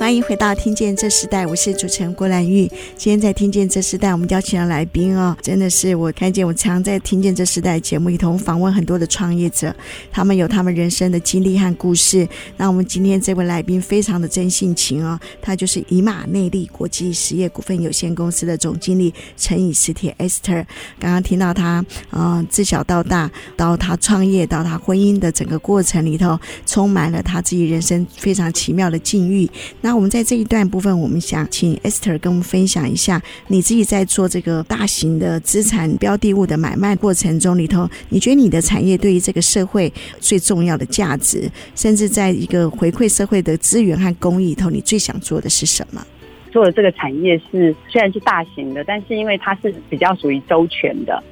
[0.05, 2.67] 欢迎回到《听见这时代》，我是主持人郭兰玉。
[2.95, 9.75] 今天在《听见这时代》，我们邀请的来宾哦，真的是我看见我常在《听见这时代》节目里头访问很多的创业者，
[10.11, 12.27] 他们有他们人生的经历和故事。
[12.55, 20.63] 那我们今天这位来宾非常的真性情哦，他就是以马内利国际实业股份有限公司的总经理陈以实铁 Esther。
[20.99, 29.49] 刚刚听到他，呃，自小到大，到他创业，到他婚姻的整个过程里头，充满了他自己人生非常奇妙的境遇。
[29.81, 46.05] 那我们在这一段部分，我们想请 Esther 跟我们分享一下，你自己在做这个大型的资产标的物的买卖过程中里头，你觉得你的产业对于这个社会最重要的价值，甚至在一个回馈社会的资源和公益里头，你最想做的是什么？
[46.51, 51.23] 做的这个产业是虽然是大型的，但是因为它是比较属于周全的，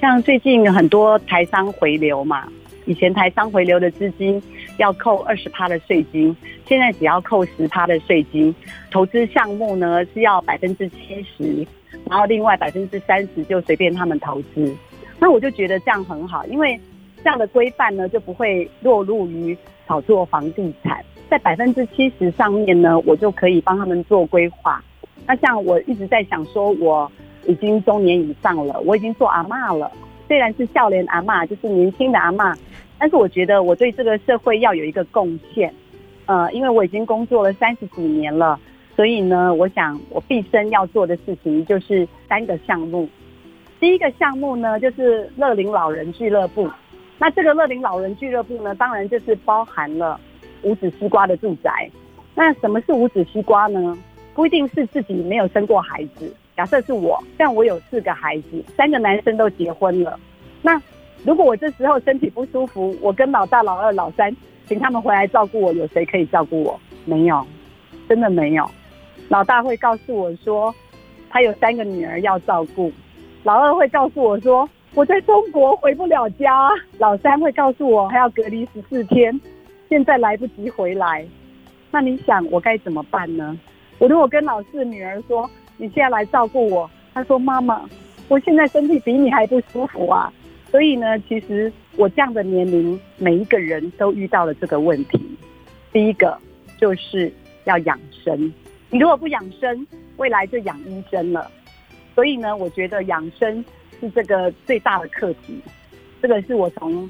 [0.00, 2.48] 像最近很多台商回流嘛，
[2.86, 4.42] 以前台商回流的资金。
[4.78, 6.36] 要扣二十趴的税金，
[6.66, 8.54] 现在只要扣十趴的税金。
[8.90, 11.66] 投资项目呢是要百分之七十，
[12.08, 14.74] 然后另外百分之三十就随便他们投资。
[15.18, 16.78] 那我就觉得这样很好，因为
[17.24, 21.04] 这样的规范呢就不会落入于炒作房地产。
[21.28, 24.82] 在百分之七十上面呢，我就可以帮他们做规划。
[25.26, 27.10] 那像我一直在想说，我
[27.48, 29.90] 已经中年以上了，我已经做阿嬷了，
[30.28, 32.56] 虽然是少年阿嬷，就是年轻的阿嬷，
[32.98, 35.72] 但是我觉得我对这个社会要有一个贡献。
[36.26, 38.58] 呃，因为我已经工作了三十几年了，
[38.94, 43.08] 所以呢，我想我毕生要做的事情就是三个项目。
[43.78, 46.68] 第一个项目呢，就是乐龄老人俱乐部。
[47.18, 50.20] 那这个乐龄老人俱乐部呢，当然就是包含了。
[50.62, 51.88] 无纸西瓜的住宅，
[52.34, 53.96] 那什么是无纸西瓜呢？
[54.34, 56.34] 不一定是自己没有生过孩子。
[56.56, 60.18] 假设是我，像我有四个孩子，三个男生都结婚了。
[60.62, 60.80] 那
[61.24, 64.34] 如果我这时候身体不舒服，我跟老大、老二、老三，
[64.66, 66.78] 请他们回来照顾我，有谁可以照顾我？
[67.04, 67.44] 没有，
[68.08, 68.68] 真的没有。
[69.28, 70.72] 老大会告诉我说，
[71.28, 72.92] 他有三个女儿要照顾。
[73.42, 76.70] 老二会告诉我说，我在中国回不了家。
[76.98, 79.40] 老三会告诉我，还要隔离十四天。
[79.88, 81.26] 现在来不及回来，
[81.90, 83.58] 那你想我该怎么办呢？
[83.98, 87.88] 我如果跟老四女儿说，你现在来照顾我，她说妈妈，
[88.28, 90.32] 我现在身体比你还不舒服啊。
[90.76, 95.18] 所以呢，其实我这样的年龄，每一个人都遇到了这个问题。
[95.90, 96.36] 第一个
[96.78, 97.32] 就是
[97.64, 98.52] 要养生，
[98.90, 99.86] 你如果不养生，
[100.18, 101.50] 未来就养医生了。
[102.14, 103.64] 所以呢，我觉得养生
[103.98, 105.58] 是这个最大的课题。
[106.20, 107.08] 这个是我从。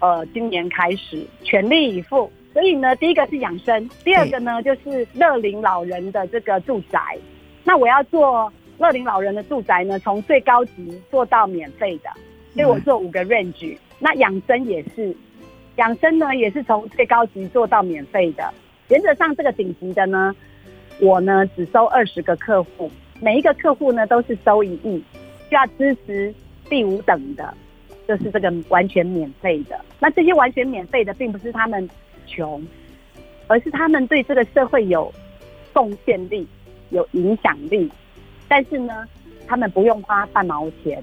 [0.00, 6.98] 呃，今年开始全力以赴，所以呢，第一个是养生，第二个呢就是乐龄老人的这个住宅。
[7.64, 12.10] 那我要做乐龄老人的住宅呢，从最高级做到免费的，
[12.54, 13.76] 所以我做五个 range。
[13.98, 15.14] 那养生也是，
[15.76, 18.52] 养生呢也是从最高级做到免费的。
[18.88, 20.34] 原则上，这个顶级的呢，
[21.00, 25.02] 我呢只收二十个客户，每一个客户呢都是收一亿，
[25.50, 26.34] 就要支持
[26.68, 27.54] 第五等的。
[28.08, 31.88] 就是这个完全免费的，那这些完全免费的，并不是他们
[32.26, 32.60] 穷，
[33.46, 35.14] 而是他们对这个社会有
[35.72, 36.44] 贡献力、
[36.88, 37.88] 有影响力，
[38.48, 39.06] 但是呢，
[39.46, 41.00] 他们不用花半毛钱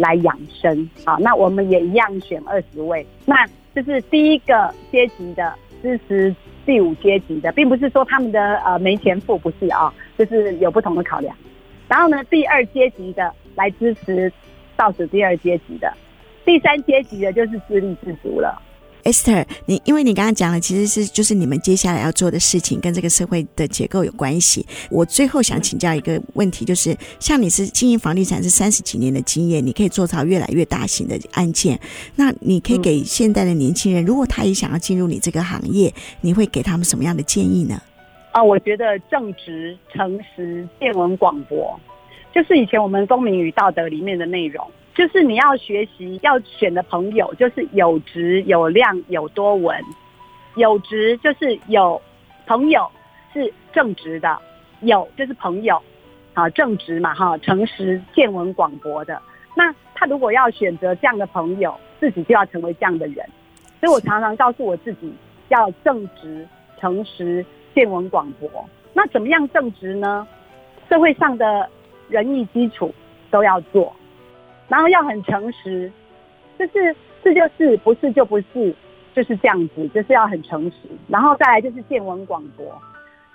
[0.00, 0.88] 来养生。
[1.04, 6.34] 好，那我们也一样选二十位，那就是第一个阶级的支持
[6.64, 11.36] 第五阶级的，并不是说他们的呃没钱付，不是啊，就是有不同的考量。
[11.86, 14.32] 然后呢，第二阶级的来支持
[14.76, 15.92] 倒数第二阶级的。
[16.44, 18.60] 第三阶级的就是自立自足了。
[19.04, 24.66] Esther，你因为你刚刚讲了其实是就是你们接下来要做的事情跟这个社会的结构有关系。
[24.90, 31.78] 我最后想请教一个问题，就是像你是经营房地产是三十几年的经验，你可以做到越来越大型的案件。
[32.16, 37.80] 那你可以给现代的年轻人，如果他也想要进入你这个行业，你会给他们什么样的建议呢？
[38.32, 41.78] 啊，我觉得正直、诚实、见闻广博，
[42.34, 44.64] 就是以前我们《公民与道德》里面的内容。
[44.94, 49.76] 就是你要学习要选的朋友，就是有质有量有多文。
[50.56, 52.00] 有质就是有
[52.46, 52.90] 朋友
[53.32, 54.36] 是正直的，
[54.80, 55.80] 有就是朋友
[56.34, 59.22] 啊正直嘛哈，诚实见闻广博的。
[59.54, 63.24] 那他如果要选择这样的朋友，自己就要成为这样的人。
[63.78, 65.12] 所以我常常告诉我自己，
[65.48, 66.46] 要正直、
[66.80, 68.50] 诚实、见闻广博。
[68.92, 70.26] 那怎么样正直呢？
[70.88, 71.70] 社会上的
[72.08, 72.92] 仁义基础
[73.30, 73.94] 都要做。
[74.70, 75.90] 然后要很诚实，
[76.56, 78.74] 就是是就是，不是就不是，
[79.14, 80.76] 就是这样子，就是要很诚实。
[81.08, 82.80] 然后再来就是见闻广博，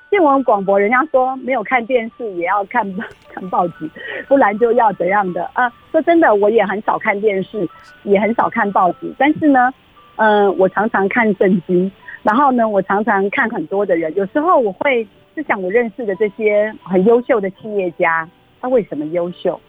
[0.09, 2.89] 见闻广博，人家说没有看电视也要看
[3.33, 3.89] 看报纸，
[4.29, 5.69] 不然就要怎样的啊？
[5.91, 7.67] 说真的，我也很少看电视，
[8.03, 9.73] 也很少看报纸，但是呢，
[10.15, 11.91] 嗯、我常常看圣经，
[12.23, 15.05] 然后呢，我常常看很多的人，有时候我会
[15.35, 18.25] 就想我认识的这些很优秀的企业家，
[18.61, 19.59] 他为什么优秀？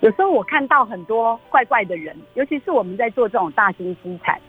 [0.00, 4.40] 有时候我看到很多怪怪的人，尤其是我们在做这种大型资产，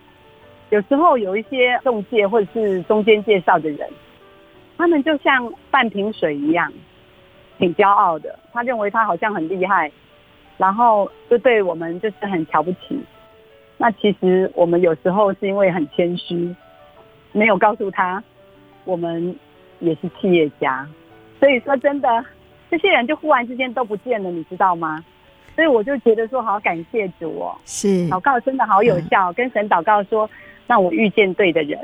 [0.69, 3.89] 有时候有一些中介或者是中间介绍的人，
[4.77, 6.71] 他们就像半瓶水一样，
[7.57, 8.37] 挺骄傲的。
[8.53, 9.91] 他认为他好像很厉害，
[10.57, 12.99] 然后就对我们就是很瞧不起。
[13.77, 16.55] 那其实我们有时候是因为很谦虚，
[17.31, 18.23] 没有告诉他
[18.85, 19.35] 我们
[19.79, 20.87] 也是企业家。
[21.39, 22.23] 所以说真的，
[22.69, 25.03] 这些人就忽然之间都不见了，你知道吗？
[25.59, 29.29] 所以我就觉得说，好感谢主哦，是祷告真的好有效。
[29.29, 30.29] 嗯、跟神祷告说，
[30.67, 31.77] 让我遇见对的人，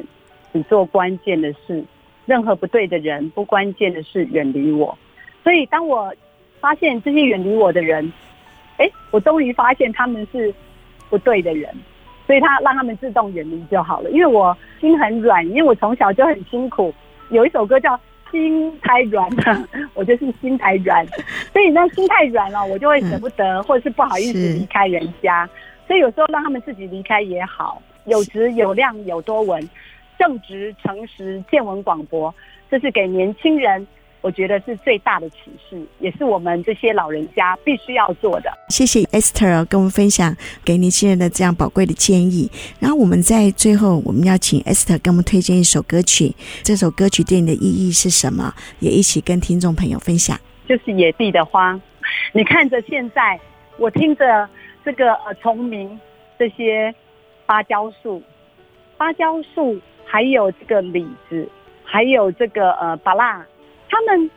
[0.53, 1.83] 只做关键的事；
[2.25, 4.97] 任何不对的人、不关键的事远离我。
[5.43, 6.15] 所以当我
[6.61, 8.13] 发现这些远离我的人，
[8.77, 10.55] 哎，我终于发现他们是
[11.09, 11.69] 不对的人。
[12.25, 14.09] 所以他让他们自动远离就好了。
[14.11, 16.93] 因为我心很软，因为我从小就很辛苦。
[17.29, 17.93] 有一首歌叫
[18.35, 19.43] 《心太软了》，
[19.95, 21.05] 我就是心太软，
[21.53, 25.49] 所以那心太软了，我就会舍不得，或者是不好意思离开人家。
[25.87, 29.69] 所以有时候让他们自己离开也好，有质有量有多文，
[30.19, 32.33] 正直诚实，见闻广博，
[32.69, 33.87] 这是给年轻人。
[34.25, 35.37] 我觉得是最大的启
[35.69, 38.51] 示，也是我们这些老人家必须要做的。
[38.69, 42.49] 谢谢 Esther 跟我们分享给年轻人的这样宝贵的建议。
[42.79, 46.33] 然后我们在最后，我们要请 Esther 给我们推荐一首歌曲。
[46.63, 48.51] 这首歌曲对你的意义是什么？
[48.79, 50.35] 也一起跟听众朋友分享。
[50.67, 51.79] 就是野地的花。
[52.33, 53.39] 你看着现在，
[53.77, 54.49] 我听着
[54.83, 55.99] 这个呃虫鸣，
[56.39, 56.91] 这些
[57.45, 58.23] 芭蕉树，
[58.97, 61.47] 芭蕉树，还有这个李子，
[61.83, 63.45] 还有这个呃芭乐。
[63.89, 64.29] 他们，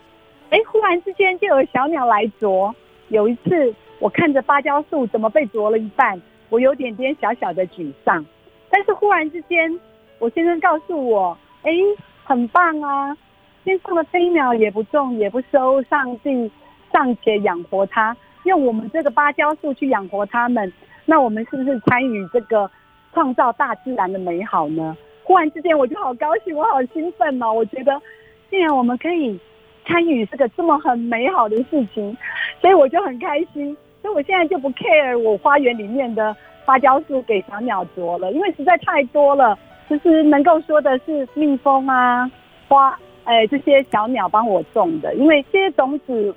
[0.51, 2.75] 哎，忽然之间就有小鸟来啄。
[3.09, 6.21] 有一次，我看着芭蕉树怎么被啄了一半，
[6.51, 8.25] 我有点点小小的沮丧。
[8.71, 9.81] 但是忽然之间，
[10.19, 11.73] 我先生告诉我，哎，
[12.25, 13.17] 很棒啊！
[13.65, 16.51] 天上的飞鸟也不种也不收，上帝
[16.93, 20.71] 尚且养活它，用我们这个芭蕉树去养活它们，
[21.07, 22.71] 那我们是不是参与这个
[23.15, 24.95] 创造大自然的美好呢？
[25.25, 27.53] 忽然之间，我就好高兴，我好兴奋哦！
[27.53, 27.99] 我觉得。
[28.51, 29.39] 既然我们可以
[29.87, 32.17] 参与这个这么很美好的事情，
[32.61, 33.77] 所以我就很开心。
[34.01, 36.35] 所以我现在就不 care 我花园里面的
[36.65, 39.59] 芭蕉树给小鸟啄了，因为实在太多了。
[39.89, 42.31] 就是能够说的是蜜蜂啊、
[42.69, 42.95] 花，
[43.25, 45.15] 哎，这些小鸟帮我种的。
[45.15, 46.35] 因为这些种子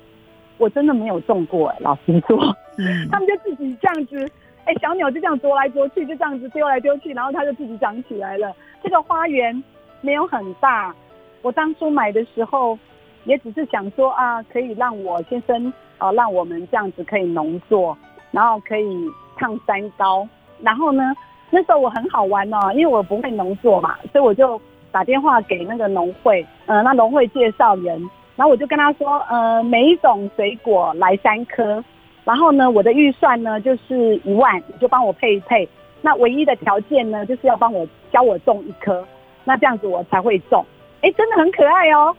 [0.56, 2.38] 我真的没有种过，哎，老实说，
[2.78, 4.26] 嗯，他们就自己这样子，
[4.64, 8.56] 哎，小鸟就这样啄来啄去，就这样子丢来丢去，然后它就自己长起来了。
[8.82, 9.62] 这个花园
[10.00, 10.94] 没有很大。
[11.42, 12.78] 我当初买的时候，
[13.24, 17.96] 也只是想说啊，可以让我先生啊，让我们这样子可以农作，
[18.30, 20.26] 然后可以唱山高。
[20.60, 21.12] 然后呢，
[21.50, 24.60] 那时候我很好玩哦，因为我不会农作嘛，所以我就
[24.92, 27.98] 打电话给那个农会，呃，那农会介绍人，
[28.36, 31.82] 然后我就跟他说，呃，每一种水果来三颗，
[32.24, 35.68] 然后呢，我的预算呢就是一万，就帮我配一配。
[36.00, 39.04] 那唯一的条件呢，就是要帮我教我种一颗，
[39.44, 40.64] 那这样子我才会种。
[41.02, 42.16] 哎，真的很可爱哦！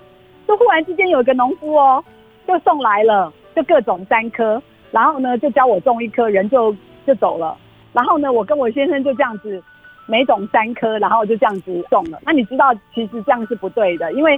[0.47, 2.03] 就忽然之间有一个农夫哦，
[2.47, 4.61] 就送来了，就各种三颗，
[4.91, 6.75] 然后呢就教我种一颗，人就
[7.07, 7.57] 就走了。
[7.93, 9.63] 然后呢，我跟我先生就这样子，
[10.05, 12.19] 每种三颗，然后就这样子种了。
[12.25, 14.37] 那你知道，其实这样是不对的，因为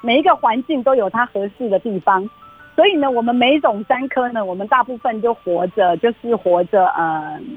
[0.00, 2.28] 每一个环境都有它合适的地方。
[2.74, 7.56] 所以呢，我们每种三颗呢，我们大部分就活着，就是活着，嗯，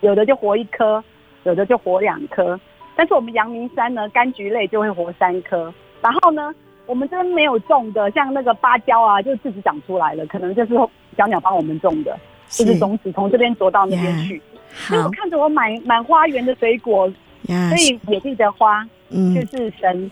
[0.00, 1.02] 有的就活一颗，
[1.44, 2.60] 有的就活两颗。
[3.00, 5.72] 但是我们阳明山呢，柑橘类就会活三颗。
[6.02, 10.74] 然后呢，我们这边没有种的，像那个芭蕉啊，就自己长出来了，可能就是
[11.16, 12.14] 小鸟帮我们种的，
[12.50, 14.38] 是就是种子从这边啄到那边去。
[14.70, 17.10] 所以我看着我满满花园的水果，
[17.46, 20.10] 所以野地的花，嗯，就是神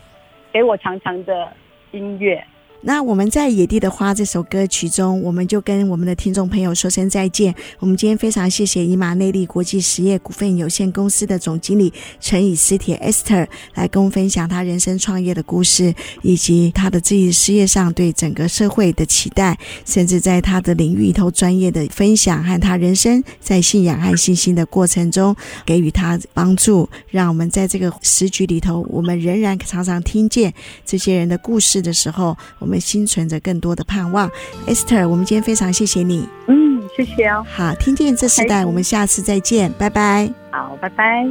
[0.51, 1.47] 给我长长的
[1.91, 2.43] 音乐。
[2.81, 7.53] 那我们在《野地的花》这首歌曲中，我们就跟我们的听众朋友说声再见。
[7.81, 25.35] 我们今天非常谢谢以马内利国际实业股份有限公司的总经理陈以斯铁 Esther 来跟我们分享他人生创业的故事，以及他的自己事业上对整个社会的期待，甚至在他的领域里头专业的分享和他人生在信仰和信心的过程中
[25.67, 30.55] 给予他帮助，让我们在这个时局里头，我们仍然常常听见
[30.87, 32.37] 这些人的故事的时候。
[32.69, 34.31] 我们心存着更多的盼望
[34.67, 36.29] ，Esther，我们今天非常谢谢你。
[36.49, 37.43] 嗯，谢谢哦。
[37.49, 40.31] 好，听见这时代，我们下次再见，拜拜。
[40.51, 41.27] 好，拜拜。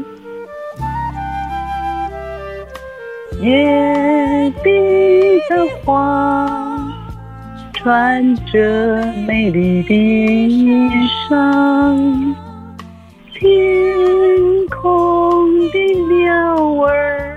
[3.39, 6.91] 野地的花，
[7.71, 10.89] 穿着美丽的衣
[11.29, 12.33] 裳，
[13.35, 13.95] 天
[14.71, 15.77] 空的
[16.15, 17.36] 鸟儿。